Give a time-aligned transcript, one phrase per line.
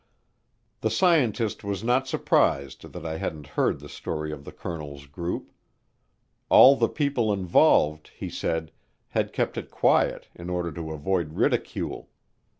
[0.79, 5.51] The scientist was not surprised that I hadn't heard the story of the colonel's group.
[6.49, 8.71] All the people involved, he said,
[9.09, 12.09] had kept it quiet in order to avoid ridicule.